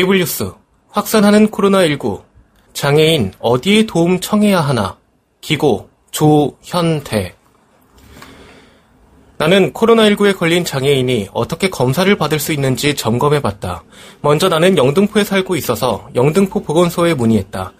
에이블 0.00 0.16
뉴스 0.16 0.50
확산하는 0.88 1.48
코로나19 1.48 2.22
장애인 2.72 3.32
어디에 3.38 3.84
도움 3.84 4.18
청해야 4.18 4.58
하나 4.58 4.96
기고 5.42 5.90
조현태 6.10 7.34
나는 9.36 9.74
코로나19에 9.74 10.38
걸린 10.38 10.64
장애인이 10.64 11.28
어떻게 11.34 11.68
검사를 11.68 12.14
받을 12.16 12.38
수 12.38 12.52
있는지 12.52 12.94
점검해 12.94 13.40
봤다. 13.40 13.84
먼저 14.22 14.48
나는 14.48 14.78
영등포에 14.78 15.24
살고 15.24 15.56
있어서 15.56 16.08
영등포 16.14 16.62
보건소에 16.62 17.12
문의했다. 17.14 17.72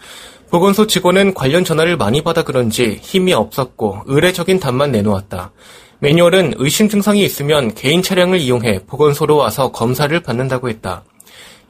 보건소 0.50 0.86
직원은 0.86 1.32
관련 1.34 1.64
전화를 1.64 1.96
많이 1.96 2.22
받아 2.22 2.44
그런지 2.44 2.98
힘이 3.00 3.32
없었고 3.32 4.02
의례적인 4.06 4.60
답만 4.60 4.90
내놓았다. 4.92 5.52
매뉴얼은 6.00 6.54
의심 6.56 6.88
증상이 6.88 7.22
있으면 7.24 7.74
개인 7.74 8.02
차량을 8.02 8.40
이용해 8.40 8.84
보건소로 8.86 9.36
와서 9.36 9.70
검사를 9.72 10.18
받는다고 10.20 10.68
했다. 10.68 11.04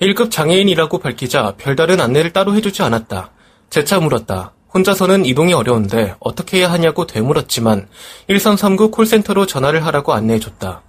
1급 0.01 0.31
장애인이라고 0.31 0.98
밝히자 0.98 1.55
별다른 1.59 2.01
안내를 2.01 2.33
따로 2.33 2.55
해주지 2.55 2.83
않았다. 2.83 3.33
재차 3.69 4.01
물었다. 4.01 4.53
혼자서는 4.73 5.27
이동이 5.27 5.53
어려운데 5.53 6.15
어떻게 6.20 6.59
해야 6.59 6.73
하냐고 6.73 7.07
되물었지만 7.07 7.87
1339 8.29 8.91
콜센터로 8.92 9.45
전화를 9.45 9.84
하라고 9.84 10.15
안내해줬다. 10.15 10.83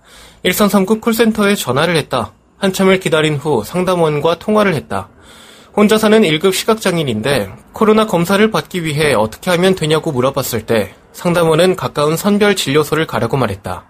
1339 0.46 1.02
콜센터에 1.02 1.56
전화를 1.56 1.98
했다. 1.98 2.32
한참을 2.58 3.02
기다린 3.02 3.36
후 3.36 3.64
상담원과 3.66 4.40
통화를 4.40 4.76
했다. 4.76 5.10
혼자 5.76 5.98
사는 5.98 6.22
1급 6.22 6.54
시각장애인인데 6.54 7.52
코로나 7.74 8.06
검사를 8.06 8.50
받기 8.50 8.86
위해 8.86 9.14
어떻게 9.14 9.50
하면 9.52 9.76
되냐고 9.76 10.12
물어봤을 10.14 10.66
때 10.66 10.94
상담원은 11.12 11.76
가까운 11.76 12.16
선별 12.16 12.56
진료소를 12.56 13.08
가라고 13.08 13.36
말했다. 13.36 13.86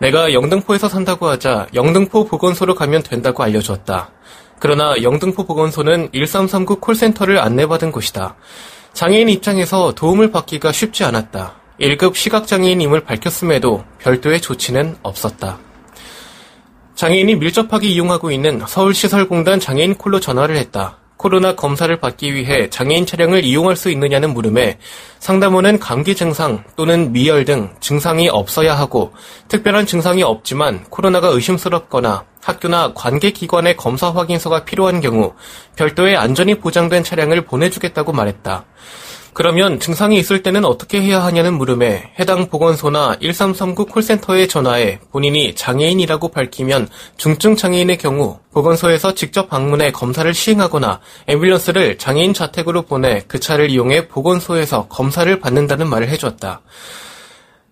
내가 0.00 0.32
영등포에서 0.32 0.88
산다고 0.88 1.28
하자 1.28 1.68
영등포 1.74 2.24
보건소로 2.26 2.74
가면 2.74 3.04
된다고 3.04 3.44
알려주었다. 3.44 4.10
그러나 4.58 4.94
영등포 5.02 5.44
보건소는 5.44 6.10
1339 6.12 6.80
콜센터를 6.80 7.38
안내받은 7.38 7.92
곳이다. 7.92 8.36
장애인 8.92 9.28
입장에서 9.28 9.92
도움을 9.94 10.30
받기가 10.30 10.72
쉽지 10.72 11.04
않았다. 11.04 11.54
1급 11.80 12.14
시각장애인임을 12.14 13.04
밝혔음에도 13.04 13.84
별도의 13.98 14.40
조치는 14.40 14.96
없었다. 15.02 15.58
장애인이 16.94 17.34
밀접하게 17.36 17.88
이용하고 17.88 18.30
있는 18.30 18.62
서울시설공단 18.66 19.58
장애인 19.58 19.96
콜로 19.96 20.20
전화를 20.20 20.56
했다. 20.56 20.98
코로나 21.16 21.56
검사를 21.56 21.94
받기 21.98 22.34
위해 22.34 22.68
장애인 22.70 23.06
차량을 23.06 23.44
이용할 23.44 23.76
수 23.76 23.90
있느냐는 23.90 24.34
물음에 24.34 24.78
상담원은 25.20 25.78
감기 25.78 26.14
증상 26.14 26.64
또는 26.76 27.12
미열 27.12 27.44
등 27.44 27.74
증상이 27.80 28.28
없어야 28.28 28.78
하고 28.78 29.12
특별한 29.48 29.86
증상이 29.86 30.22
없지만 30.22 30.84
코로나가 30.90 31.28
의심스럽거나 31.28 32.24
학교나 32.44 32.92
관계기관의 32.94 33.76
검사 33.76 34.10
확인서가 34.10 34.64
필요한 34.64 35.00
경우 35.00 35.34
별도의 35.76 36.16
안전이 36.16 36.60
보장된 36.60 37.02
차량을 37.02 37.42
보내주겠다고 37.42 38.12
말했다. 38.12 38.66
그러면 39.34 39.80
증상이 39.80 40.16
있을 40.16 40.44
때는 40.44 40.64
어떻게 40.64 41.02
해야 41.02 41.24
하냐는 41.24 41.54
물음에 41.54 42.12
해당 42.20 42.48
보건소나 42.48 43.16
1339 43.20 43.86
콜센터에 43.86 44.46
전화해 44.46 45.00
본인이 45.10 45.56
장애인이라고 45.56 46.28
밝히면 46.28 46.88
중증 47.16 47.56
장애인의 47.56 47.98
경우 47.98 48.38
보건소에서 48.52 49.14
직접 49.14 49.48
방문해 49.48 49.90
검사를 49.90 50.32
시행하거나 50.32 51.00
앰뷸런스를 51.28 51.98
장애인 51.98 52.32
자택으로 52.32 52.82
보내 52.82 53.24
그 53.26 53.40
차를 53.40 53.70
이용해 53.70 54.06
보건소에서 54.06 54.86
검사를 54.86 55.40
받는다는 55.40 55.88
말을 55.88 56.08
해줬다. 56.10 56.60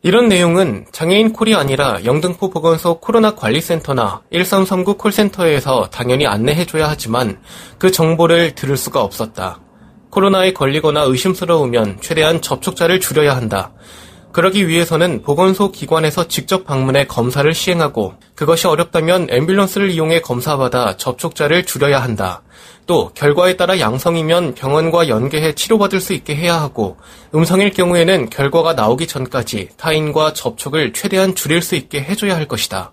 이런 0.05 0.29
내용은 0.29 0.85
장애인 0.91 1.33
콜이 1.33 1.55
아니라 1.55 2.05
영등포 2.05 2.51
보건소 2.51 2.99
코로나 2.99 3.37
관리센터나 3.37 4.23
1339 4.33 4.97
콜센터에서 4.97 5.91
당연히 5.93 6.27
안내해줘야 6.27 6.91
하지만 6.91 7.41
그 7.79 7.93
정보를 7.93 8.57
들을 8.57 8.77
수가 8.77 9.01
없었다. 9.01 9.61
코로나에 10.11 10.55
걸리거나 10.55 11.03
의심스러우면 11.03 11.99
최대한 12.01 12.43
접촉자를 12.43 12.99
줄여야 12.99 13.37
한다. 13.37 13.71
그러기 14.33 14.67
위해서는 14.67 15.23
보건소 15.23 15.71
기관에서 15.71 16.27
직접 16.27 16.65
방문해 16.65 17.07
검사를 17.07 17.55
시행하고 17.55 18.15
그것이 18.35 18.67
어렵다면 18.67 19.29
앰뷸런스를 19.29 19.91
이용해 19.91 20.23
검사받아 20.23 20.97
접촉자를 20.97 21.65
줄여야 21.65 22.03
한다. 22.03 22.43
또 22.93 23.11
결과에 23.15 23.57
따라 23.57 23.81
양성이면 23.81 24.55
병원과 24.55 25.09
연계해 25.09 25.55
치료받을 25.55 25.99
수 25.99 26.13
있게 26.13 26.37
해야 26.37 26.61
하고 26.61 26.99
음성일 27.35 27.71
경우에는 27.71 28.29
결과가 28.29 28.75
나오기 28.75 29.07
전까지 29.07 29.71
타인과 29.79 30.35
접촉을 30.35 30.93
최대한 30.93 31.35
줄일 31.35 31.63
수 31.63 31.75
있게 31.75 32.03
해줘야 32.03 32.37
할 32.37 32.47
것이다. 32.47 32.93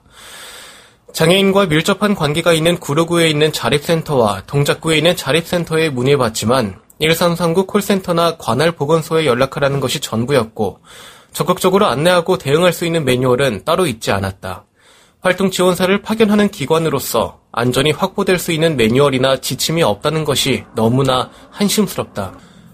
장애인과 1.11 1.65
밀접한 1.65 2.15
관계가 2.15 2.53
있는 2.53 2.79
구로구에 2.79 3.29
있는 3.29 3.51
자립센터와 3.51 4.43
동작구에 4.47 4.95
있는 4.95 5.17
자립센터에 5.17 5.89
문의해봤지만 5.89 6.79
1339 7.01 7.65
콜센터나 7.65 8.37
관할 8.37 8.71
보건소에 8.71 9.25
연락하라는 9.25 9.81
것이 9.81 9.99
전부였고 9.99 10.79
적극적으로 11.33 11.87
안내하고 11.87 12.37
대응할 12.37 12.71
수 12.71 12.85
있는 12.85 13.03
매뉴얼은 13.03 13.65
따로 13.65 13.85
있지 13.85 14.11
않았다. 14.11 14.63
활동 15.19 15.51
지원사를 15.51 16.01
파견하는 16.01 16.47
기관으로서 16.47 17.38
안전이 17.51 17.91
확보될 17.91 18.37
수 18.37 18.51
있는 18.51 18.77
매뉴얼이나 18.77 19.37
지침이 19.37 19.81
없다는 19.81 20.23
것이 20.23 20.63
너무나 20.75 21.31
한심스럽다. 21.49 22.33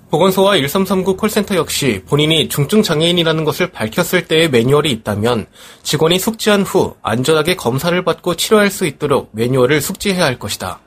보건소와 0.10 0.58
1339 0.58 1.18
콜센터 1.18 1.56
역시 1.56 2.04
본인이 2.08 2.48
중증 2.48 2.84
장애인이라는 2.84 3.44
것을 3.44 3.72
밝혔을 3.72 4.28
때의 4.28 4.50
매뉴얼이 4.50 4.92
있다면 4.92 5.48
직원이 5.82 6.20
숙지한 6.20 6.62
후 6.62 6.96
안전하게 7.02 7.56
검사를 7.56 8.02
받고 8.04 8.36
치료할 8.36 8.70
수 8.70 8.86
있도록 8.86 9.30
매뉴얼을 9.32 9.82
숙지해야 9.82 10.24
할 10.24 10.40
것이다. 10.40 10.80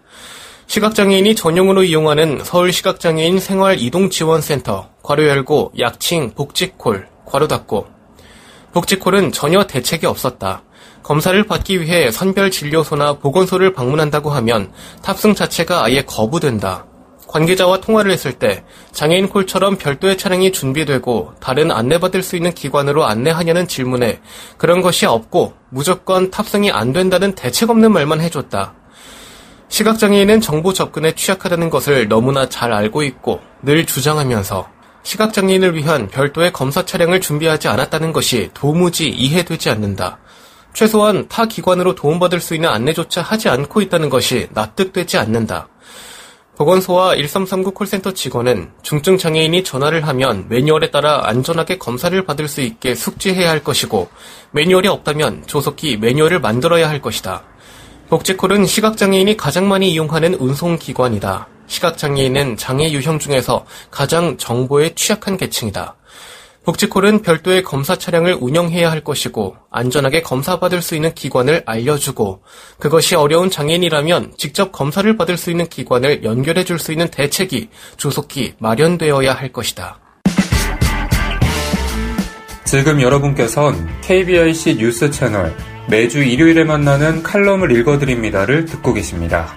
시각장애인이 0.67 1.35
전용으로 1.35 1.83
이용하는 1.83 2.43
서울시각장애인 2.45 3.41
생활이동지원센터, 3.41 4.91
괄호 5.03 5.27
열고 5.27 5.73
약칭 5.79 6.33
복지콜, 6.33 7.09
괄호 7.25 7.49
닫고. 7.49 7.87
복지콜은 8.73 9.33
전혀 9.33 9.67
대책이 9.67 10.05
없었다. 10.05 10.63
검사를 11.09 11.43
받기 11.43 11.81
위해 11.81 12.11
선별 12.11 12.51
진료소나 12.51 13.15
보건소를 13.15 13.73
방문한다고 13.73 14.29
하면 14.29 14.71
탑승 15.03 15.35
자체가 15.35 15.83
아예 15.83 16.03
거부된다. 16.03 16.85
관계자와 17.27 17.81
통화를 17.81 18.11
했을 18.11 18.35
때 18.35 18.63
장애인 18.93 19.31
콜처럼 19.31 19.79
별도의 19.79 20.19
차량이 20.19 20.53
준비되고 20.53 21.33
다른 21.41 21.71
안내받을 21.71 22.23
수 22.23 22.37
있는 22.37 22.53
기관으로 22.53 23.07
안내하냐는 23.07 23.67
질문에 23.67 24.21
그런 24.59 24.83
것이 24.83 25.07
없고 25.07 25.55
무조건 25.71 26.31
탑승이 26.31 26.71
안 26.71 26.93
된다는 26.93 27.35
대책 27.35 27.71
없는 27.71 27.91
말만 27.91 28.21
해줬다. 28.21 28.75
시각장애인은 29.71 30.43
정보 30.43 30.75
접근에 30.75 31.13
취약하다는 31.13 31.71
것을 31.71 32.09
너무나 32.09 32.51
잘 32.51 32.75
알고 32.75 33.03
있고 33.05 33.41
늘 33.63 33.87
주장하면서 33.87 34.69
시각장애인을 35.05 35.75
위한 35.75 36.09
별도의 36.09 36.53
검사 36.53 36.85
차량을 36.85 37.23
준비하지 37.23 37.69
않았다는 37.69 38.13
것이 38.13 38.51
도무지 38.53 39.09
이해되지 39.09 39.71
않는다. 39.71 40.19
최소한 40.79 41.27
타 41.27 41.47
기관으로 41.47 41.97
도움받을 41.97 42.39
수 42.39 42.55
있는 42.55 42.69
안내조차 42.69 43.21
하지 43.21 43.49
않고 43.49 43.81
있다는 43.81 44.11
것이 44.11 44.47
납득되지 44.53 45.19
않는다. 45.19 45.67
보건소와 46.57 47.17
1339 47.17 47.73
콜센터 47.73 48.13
직원은 48.13 48.71
중증 48.83 49.19
장애인이 49.19 49.65
전화를 49.65 50.07
하면 50.07 50.47
매뉴얼에 50.49 50.93
따라 50.93 51.23
안전하게 51.25 51.79
검사를 51.79 52.25
받을 52.25 52.47
수 52.47 52.61
있게 52.61 52.95
숙지해야 52.95 53.51
할 53.51 53.65
것이고 53.65 54.09
매뉴얼이 54.53 54.87
없다면 54.87 55.49
조속히 55.49 55.97
매뉴얼을 55.97 56.39
만들어야 56.39 56.89
할 56.89 57.03
것이다. 57.03 57.43
복지콜은 58.09 58.65
시각장애인이 58.65 59.37
가장 59.37 59.67
많이 59.67 59.91
이용하는 59.91 60.35
운송기관이다. 60.35 61.49
시각장애인은 61.67 62.57
장애 62.57 62.93
유형 62.93 63.19
중에서 63.19 63.67
가장 63.91 64.37
정보에 64.37 64.95
취약한 64.95 65.37
계층이다. 65.37 65.98
복지콜은 66.69 67.23
별도의 67.23 67.63
검사 67.63 67.97
차량을 67.97 68.37
운영해야 68.39 68.91
할 68.91 69.03
것이고 69.03 69.57
안전하게 69.71 70.21
검사받을 70.21 70.83
수 70.83 70.95
있는 70.95 71.15
기관을 71.15 71.63
알려주고 71.65 72.43
그것이 72.79 73.15
어려운 73.15 73.49
장애인이라면 73.49 74.35
직접 74.37 74.71
검사를 74.71 75.17
받을 75.17 75.39
수 75.39 75.51
있는 75.51 75.67
기관을 75.67 76.25
연결해 76.25 76.65
줄 76.65 76.79
수 76.79 76.93
있는 76.93 77.09
대책이 77.09 77.71
조속히 77.97 78.53
마련되어야 78.59 79.33
할 79.33 79.51
것이다. 79.51 79.99
지금 82.65 83.01
여러분께선 83.01 84.01
KBIC 84.03 84.77
뉴스 84.77 85.11
채널 85.11 85.57
매주 85.89 86.23
일요일에 86.23 86.65
만나는 86.65 87.23
칼럼을 87.23 87.73
읽어드립니다를 87.73 88.67
듣고 88.67 88.93
계십니다. 88.93 89.57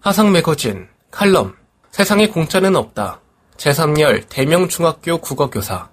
화상 0.00 0.32
매거진 0.32 0.88
칼럼 1.10 1.58
세상에 1.98 2.28
공짜는 2.28 2.76
없다. 2.76 3.20
제3열 3.56 4.28
대명중학교 4.28 5.18
국어교사 5.18 5.88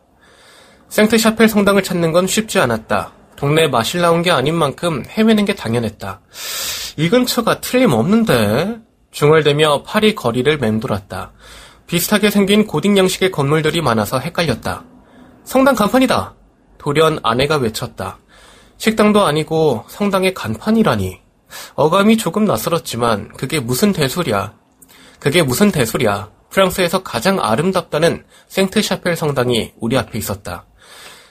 생트샤펠 0.87 1.49
성당을 1.49 1.81
찾는 1.81 2.11
건 2.11 2.27
쉽지 2.27 2.59
않았다. 2.59 3.11
동네 3.35 3.67
마실 3.67 4.01
나온 4.01 4.21
게 4.21 4.29
아닌 4.29 4.53
만큼 4.53 5.03
헤매는 5.09 5.45
게 5.45 5.55
당연했다. 5.55 6.21
이 6.97 7.09
근처가 7.09 7.59
틀림없는데 7.59 8.81
중얼대며 9.09 9.81
파리 9.81 10.13
거리를 10.13 10.55
맴돌았다. 10.59 11.31
비슷하게 11.87 12.29
생긴 12.29 12.67
고딕 12.67 12.95
양식의 12.95 13.31
건물들이 13.31 13.81
많아서 13.81 14.19
헷갈렸다. 14.19 14.83
성당 15.43 15.73
간판이다! 15.73 16.35
돌연 16.77 17.21
아내가 17.23 17.55
외쳤다. 17.55 18.19
식당도 18.77 19.25
아니고 19.25 19.85
성당의 19.87 20.35
간판이라니. 20.35 21.19
어감이 21.73 22.17
조금 22.17 22.45
낯설었지만 22.45 23.29
그게 23.29 23.59
무슨 23.59 23.91
대소리야. 23.91 24.64
그게 25.19 25.43
무슨 25.43 25.71
대소리야. 25.71 26.31
프랑스에서 26.49 27.03
가장 27.03 27.39
아름답다는 27.41 28.23
생트샤펠 28.47 29.15
성당이 29.15 29.73
우리 29.79 29.97
앞에 29.97 30.17
있었다. 30.17 30.65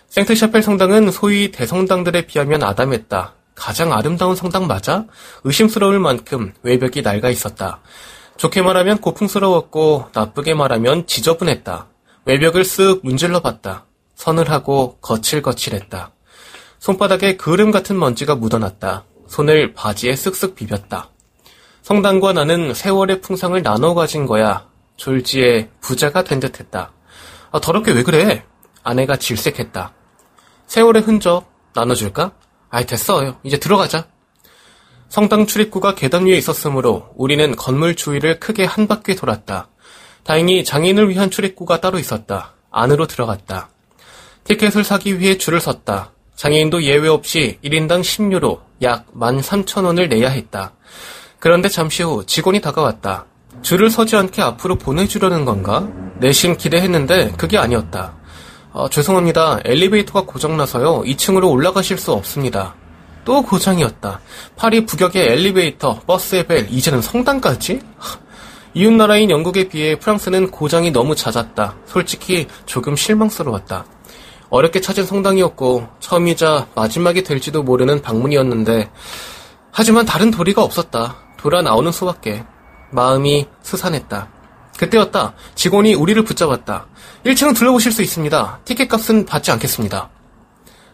생트샤펠 0.09 0.63
성당은 0.63 1.11
소위 1.11 1.51
대성당들에 1.51 2.27
비하면 2.27 2.63
아담했다. 2.63 3.35
가장 3.55 3.93
아름다운 3.93 4.37
성당 4.37 4.67
맞아? 4.67 5.07
의심스러울 5.45 5.99
만큼 5.99 6.53
외벽이 6.63 7.03
낡아 7.03 7.31
있었다. 7.31 7.81
좋게 8.37 8.63
말하면 8.63 8.99
고풍스러웠고 8.99 10.11
나쁘게 10.13 10.55
말하면 10.55 11.07
지저분했다. 11.07 11.89
외벽을 12.27 12.63
쓱 12.63 13.01
문질러 13.03 13.41
봤다. 13.41 13.87
서늘하고 14.17 14.99
거칠거칠했다. 15.01 16.13
손바닥에 16.79 17.37
그름 17.37 17.71
같은 17.71 17.99
먼지가 17.99 18.35
묻어났다. 18.35 19.05
손을 19.29 19.73
바지에 19.73 20.15
쓱쓱 20.15 20.55
비볐다. 20.55 21.14
성당과 21.85 22.33
나는 22.33 22.73
세월의 22.73 23.21
풍상을 23.21 23.63
나눠 23.63 23.93
가진 23.93 24.25
거야. 24.25 24.67
졸지에 24.97 25.69
부자가 25.83 26.25
된 26.25 26.41
듯했다. 26.41 26.93
아, 27.53 27.61
더럽게 27.61 27.93
왜 27.93 28.03
그래? 28.03 28.43
아내가 28.83 29.19
질색했다. 29.19 29.93
세월의 30.67 31.03
흔적 31.03 31.45
나눠줄까? 31.75 32.33
아이 32.71 32.87
됐어. 32.87 33.37
이제 33.43 33.59
들어가자. 33.59 34.07
성당 35.11 35.45
출입구가 35.45 35.95
계단 35.95 36.25
위에 36.25 36.39
있었으므로 36.39 37.11
우리는 37.17 37.55
건물 37.55 37.95
주위를 37.97 38.41
크게 38.41 38.65
한 38.65 38.87
바퀴 38.87 39.15
돌았다. 39.15 39.69
다행히 40.23 40.65
장인을 40.65 41.11
위한 41.11 41.31
출입구가 41.31 41.83
따로 41.83 41.99
있었다. 41.99 42.55
안으로 42.71 43.07
들어갔다. 43.07 43.69
티켓을 44.45 44.85
사기 44.85 45.21
위해 45.21 45.37
줄을 45.37 45.61
섰다. 45.61 46.13
장애인도 46.35 46.83
예외 46.85 47.09
없이 47.09 47.59
1인당 47.63 48.01
10유로 48.01 48.61
약 48.81 49.13
13,000원을 49.13 50.09
내야 50.09 50.31
했다. 50.31 50.73
그런데 51.45 51.69
잠시 51.69 52.03
후 52.03 52.25
직원이 52.25 52.63
다가왔다. 52.63 53.27
줄을 53.61 53.91
서지 53.91 54.17
않게 54.17 54.41
앞으로 54.41 54.77
보내주려는 54.77 55.45
건가? 55.45 55.87
내심 56.19 56.57
기대했는데 56.57 57.33
그게 57.37 57.59
아니었다. 57.59 58.15
어, 58.73 58.89
죄송합니다. 58.89 59.61
엘리베이터가 59.63 60.23
고장나서요. 60.23 61.03
2층으로 61.03 61.51
올라가실 61.51 61.99
수 61.99 62.13
없습니다. 62.13 62.75
또 63.27 63.43
고장이었다. 63.43 64.21
파리 64.57 64.87
북역의 64.87 65.33
엘리베이터, 65.33 66.01
버스의 66.07 66.47
벨, 66.47 66.67
이제는 66.71 67.03
성당까지? 67.03 67.83
이웃나라인 68.73 69.29
영국에 69.29 69.69
비해 69.69 69.99
프랑스는 69.99 70.51
고장이 70.51 70.93
너무 70.93 71.15
잦았다. 71.15 71.75
솔직히 71.85 72.47
조금 72.65 72.97
실망스러웠다. 72.97 73.85
어렵게 74.49 74.81
찾은 74.81 75.05
성당이었고 75.05 75.89
처음이자 76.01 76.69
마지막이 76.75 77.23
될지도 77.23 77.63
모르는 77.63 78.01
방문이었는데 78.01 78.91
하지만 79.71 80.07
다른 80.07 80.31
도리가 80.31 80.63
없었다. 80.63 81.24
돌아 81.45 81.61
나오는 81.61 81.93
수밖에. 81.93 82.43
마음이 82.91 83.47
스산했다. 83.61 84.31
그때였다. 84.79 85.35
직원이 85.55 85.93
우리를 85.93 86.25
붙잡았다. 86.25 86.87
1층은 87.27 87.55
둘러보실 87.55 87.93
수 87.93 88.01
있습니다. 88.01 88.61
티켓 88.65 88.89
값은 88.89 89.27
받지 89.27 89.51
않겠습니다. 89.51 90.09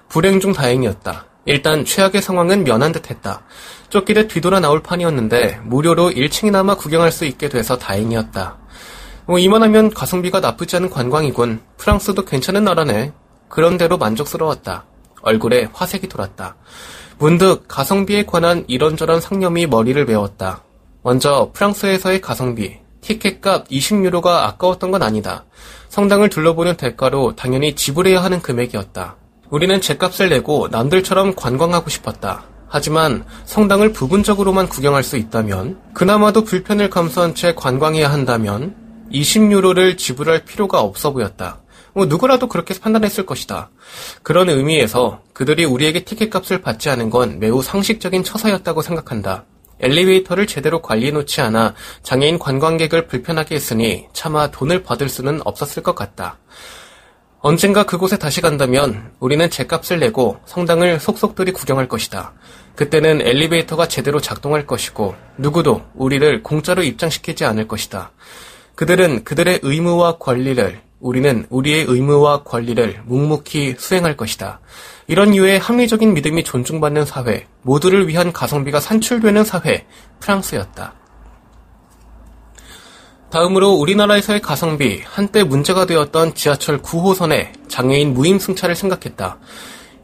불행 0.08 0.41
중 0.41 0.52
다행이었다. 0.52 1.26
일단 1.44 1.85
최악의 1.85 2.20
상황은 2.20 2.64
면한 2.64 2.91
듯 2.91 3.11
했다. 3.11 3.43
쫓기듯 3.91 4.26
뒤돌아 4.26 4.58
나올 4.58 4.82
판이었는데 4.82 5.61
무료로 5.62 6.11
1층이나마 6.11 6.76
구경할 6.76 7.12
수 7.12 7.26
있게 7.26 7.49
돼서 7.49 7.79
다행이었다. 7.79 8.58
뭐 9.26 9.38
이만하면 9.38 9.91
가성비가 9.91 10.41
나쁘지 10.41 10.75
않은 10.75 10.91
관광이군. 10.91 11.61
프랑스도 11.76 12.25
괜찮은 12.25 12.64
나라네. 12.64 13.12
그런대로 13.49 13.99
만족스러웠다. 13.99 14.85
얼굴에 15.23 15.69
화색이 15.73 16.08
돌았다. 16.08 16.56
문득 17.20 17.69
가성비에 17.69 18.25
관한 18.25 18.64
이런저런 18.67 19.20
상념이 19.20 19.67
머리를 19.67 20.06
메웠다. 20.06 20.64
먼저 21.02 21.50
프랑스에서의 21.52 22.22
가성비, 22.22 22.78
티켓값 23.02 23.69
20유로가 23.69 24.44
아까웠던 24.44 24.90
건 24.90 25.02
아니다. 25.02 25.44
성당을 25.90 26.31
둘러보는 26.31 26.78
대가로 26.78 27.37
당연히 27.37 27.75
지불해야 27.75 28.25
하는 28.25 28.40
금액이었다. 28.40 29.17
우리는 29.50 29.82
제값을 29.82 30.31
내고 30.31 30.69
남들처럼 30.70 31.34
관광하고 31.34 31.90
싶었다. 31.90 32.44
하지만 32.69 33.26
성당을 33.44 33.93
부분적으로만 33.93 34.70
구경할 34.70 35.02
수 35.02 35.19
있다면, 35.19 35.78
그나마도 35.93 36.44
불편을 36.44 36.88
감수한 36.88 37.34
채 37.34 37.55
관광해야 37.55 38.11
한다면, 38.11 38.75
20유로를 39.12 39.99
지불할 39.99 40.46
필요가 40.46 40.81
없어 40.81 41.12
보였다. 41.12 41.61
뭐 41.94 42.06
누구라도 42.06 42.48
그렇게 42.48 42.78
판단했을 42.78 43.26
것이다. 43.26 43.70
그런 44.22 44.48
의미에서 44.48 45.22
그들이 45.32 45.64
우리에게 45.64 46.04
티켓 46.04 46.31
값을 46.31 46.60
받지 46.62 46.90
않은 46.90 47.10
건 47.10 47.38
매우 47.38 47.62
상식적인 47.62 48.25
처사였다고 48.25 48.82
생각한다. 48.82 49.44
엘리베이터를 49.81 50.46
제대로 50.46 50.82
관리해놓지 50.82 51.40
않아 51.40 51.75
장애인 52.02 52.38
관광객을 52.38 53.06
불편하게 53.06 53.54
했으니 53.54 54.06
차마 54.12 54.50
돈을 54.50 54.82
받을 54.82 55.08
수는 55.08 55.40
없었을 55.44 55.82
것 55.82 55.94
같다. 55.94 56.38
언젠가 57.43 57.84
그곳에 57.84 58.19
다시 58.19 58.43
간다면 58.43 59.12
우리는 59.19 59.48
제값을 59.48 59.98
내고 59.98 60.38
성당을 60.44 61.00
속속들이 61.00 61.53
구경할 61.53 61.88
것이다. 61.88 62.34
그때는 62.76 63.22
엘리베이터가 63.22 63.88
제대로 63.88 64.20
작동할 64.20 64.67
것이고 64.67 65.15
누구도 65.38 65.82
우리를 65.94 66.43
공짜로 66.43 66.82
입장시키지 66.82 67.46
않을 67.46 67.67
것이다. 67.67 68.12
그들은 68.74 69.24
그들의 69.24 69.60
의무와 69.62 70.19
권리를 70.19 70.82
우리는 71.00 71.46
우리의 71.48 71.86
의무와 71.88 72.42
권리를 72.44 73.02
묵묵히 73.06 73.76
수행할 73.78 74.16
것이다. 74.16 74.60
이런 75.06 75.34
이유의 75.34 75.58
합리적인 75.58 76.14
믿음이 76.14 76.44
존중받는 76.44 77.06
사회, 77.06 77.46
모두를 77.62 78.06
위한 78.06 78.32
가성비가 78.32 78.80
산출되는 78.80 79.44
사회, 79.44 79.86
프랑스였다. 80.20 80.94
다음으로 83.30 83.70
우리나라에서의 83.72 84.40
가성비, 84.42 85.00
한때 85.04 85.42
문제가 85.42 85.86
되었던 85.86 86.34
지하철 86.34 86.82
9호선의 86.82 87.69
장애인 87.69 88.12
무임 88.12 88.38
승차를 88.38 88.74
생각했다. 88.74 89.38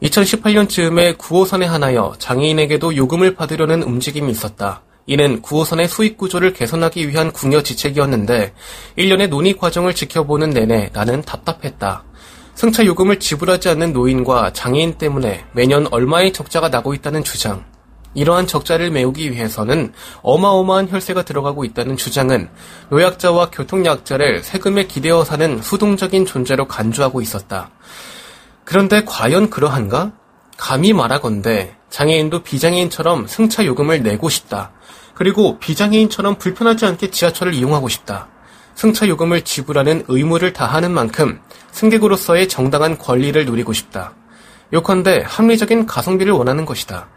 2018년 0.01 0.69
즈음에 0.69 1.13
9호선에 1.13 1.65
한하여 1.65 2.15
장애인에게도 2.19 2.95
요금을 2.95 3.35
받으려는 3.35 3.83
움직임이 3.83 4.31
있었다. 4.31 4.81
이는 5.07 5.41
9호선의 5.41 5.87
수익 5.87 6.17
구조를 6.17 6.51
개선하기 6.53 7.07
위한 7.07 7.31
궁여 7.31 7.63
지책이었는데 7.63 8.53
1년의 8.97 9.29
논의 9.29 9.57
과정을 9.57 9.95
지켜보는 9.95 10.49
내내 10.51 10.89
나는 10.93 11.21
답답했다. 11.21 12.03
승차 12.55 12.85
요금을 12.85 13.19
지불하지 13.19 13.69
않는 13.69 13.93
노인과 13.93 14.51
장애인 14.51 14.97
때문에 14.97 15.45
매년 15.53 15.87
얼마의 15.91 16.33
적자가 16.33 16.69
나고 16.69 16.93
있다는 16.93 17.23
주장. 17.23 17.63
이러한 18.15 18.47
적자를 18.47 18.89
메우기 18.89 19.31
위해서는 19.31 19.93
어마어마한 20.23 20.89
혈세가 20.89 21.23
들어가고 21.23 21.63
있다는 21.63 21.95
주장은 21.97 22.49
노약자와 22.89 23.51
교통약자를 23.51 24.43
세금에 24.43 24.87
기대어 24.87 25.23
사는 25.23 25.61
수동적인 25.61 26.25
존재로 26.25 26.67
간주하고 26.67 27.21
있었다. 27.21 27.69
그런데 28.65 29.05
과연 29.05 29.51
그러한가? 29.51 30.13
감히 30.57 30.91
말하건대 30.91 31.75
장애인도 31.89 32.43
비장애인처럼 32.43 33.27
승차 33.27 33.65
요금을 33.65 34.03
내고 34.03 34.27
싶다. 34.27 34.71
그리고 35.13 35.57
비장애인처럼 35.59 36.35
불편하지 36.35 36.85
않게 36.85 37.11
지하철을 37.11 37.53
이용하고 37.53 37.87
싶다. 37.89 38.27
승차 38.75 39.07
요금을 39.07 39.41
지불하는 39.41 40.03
의무를 40.07 40.53
다하는 40.53 40.91
만큼 40.91 41.39
승객으로서의 41.71 42.47
정당한 42.49 42.97
권리를 42.97 43.45
누리고 43.45 43.73
싶다. 43.73 44.13
요컨대 44.73 45.23
합리적인 45.25 45.85
가성비를 45.85 46.33
원하는 46.33 46.65
것이다. 46.65 47.07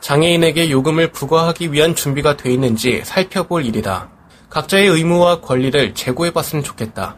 장애인에게 0.00 0.70
요금을 0.70 1.12
부과하기 1.12 1.72
위한 1.72 1.94
준비가 1.94 2.36
돼 2.36 2.52
있는지 2.52 3.02
살펴볼 3.04 3.64
일이다. 3.64 4.10
각자의 4.50 4.88
의무와 4.88 5.40
권리를 5.40 5.94
제고해봤으면 5.94 6.62
좋겠다. 6.62 7.16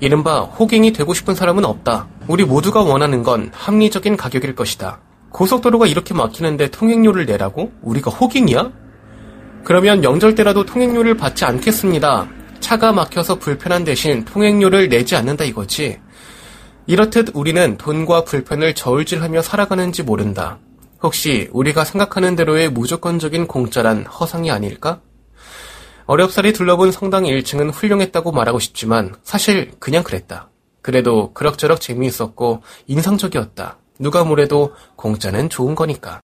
이른바 0.00 0.40
호갱이 0.40 0.92
되고 0.92 1.14
싶은 1.14 1.34
사람은 1.34 1.64
없다. 1.64 2.08
우리 2.28 2.44
모두가 2.44 2.82
원하는 2.82 3.22
건 3.22 3.50
합리적인 3.54 4.16
가격일 4.16 4.54
것이다. 4.54 5.00
고속도로가 5.36 5.86
이렇게 5.86 6.14
막히는데 6.14 6.70
통행료를 6.70 7.26
내라고? 7.26 7.70
우리가 7.82 8.10
호갱이야? 8.10 8.72
그러면 9.64 10.00
명절 10.00 10.34
때라도 10.34 10.64
통행료를 10.64 11.18
받지 11.18 11.44
않겠습니다. 11.44 12.26
차가 12.60 12.92
막혀서 12.92 13.38
불편한 13.38 13.84
대신 13.84 14.24
통행료를 14.24 14.88
내지 14.88 15.14
않는다 15.14 15.44
이거지. 15.44 16.00
이렇듯 16.86 17.32
우리는 17.34 17.76
돈과 17.76 18.24
불편을 18.24 18.74
저울질하며 18.74 19.42
살아가는지 19.42 20.02
모른다. 20.02 20.58
혹시 21.02 21.50
우리가 21.52 21.84
생각하는 21.84 22.34
대로의 22.34 22.70
무조건적인 22.70 23.46
공짜란 23.46 24.06
허상이 24.06 24.50
아닐까? 24.50 25.02
어렵사리 26.06 26.54
둘러본 26.54 26.92
성당 26.92 27.24
1층은 27.24 27.74
훌륭했다고 27.74 28.32
말하고 28.32 28.58
싶지만 28.58 29.14
사실 29.22 29.72
그냥 29.80 30.02
그랬다. 30.02 30.48
그래도 30.80 31.34
그럭저럭 31.34 31.82
재미있었고 31.82 32.62
인상적이었다. 32.86 33.76
누가 33.98 34.24
뭐래도 34.24 34.72
공짜는 34.96 35.48
좋은 35.48 35.74
거니까. 35.74 36.20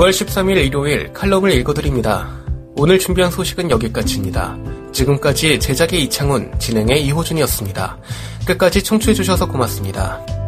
9월 0.00 0.08
13일 0.08 0.56
일요일 0.64 1.12
칼럼을 1.12 1.52
읽어드립니다. 1.52 2.26
오늘 2.74 2.98
준비한 2.98 3.30
소식은 3.30 3.70
여기까지입니다. 3.70 4.56
지금까지 4.92 5.60
제작의 5.60 6.02
이창훈, 6.04 6.58
진행의 6.58 7.04
이호준이었습니다. 7.06 7.98
끝까지 8.46 8.82
청취해주셔서 8.82 9.48
고맙습니다. 9.48 10.39